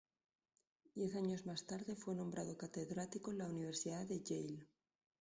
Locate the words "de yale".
4.07-4.67